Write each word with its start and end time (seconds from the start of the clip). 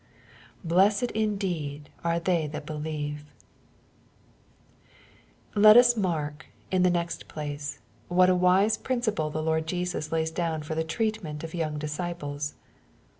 Blessed 0.63 1.11
Hideed 1.13 1.83
are 2.03 2.19
they 2.19 2.47
that 2.47 2.65
believe 2.65 3.31
1 5.53 5.61
Let 5.61 5.77
us 5.77 5.95
mark, 5.95 6.47
in 6.71 6.81
the 6.81 6.89
next 6.89 7.27
place, 7.27 7.77
what 8.07 8.27
a 8.27 8.33
tmse 8.33 8.81
principle 8.81 9.29
the 9.29 9.43
Lord 9.43 9.67
Jesus 9.67 10.11
lays 10.11 10.31
dovmfor 10.31 10.73
the 10.73 10.83
treatment 10.83 11.43
of 11.43 11.53
young 11.53 11.77
disciples. 11.77 12.55